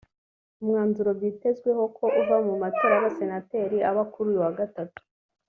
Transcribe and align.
umwanzuro 0.61 1.09
byitezweho 1.17 1.83
ko 1.97 2.05
uva 2.21 2.37
mu 2.47 2.53
matora 2.61 2.93
y’abasenateri 2.95 3.77
aba 3.89 4.03
kuri 4.11 4.27
uyu 4.29 4.43
wa 4.45 4.53
Gatatu 4.59 4.99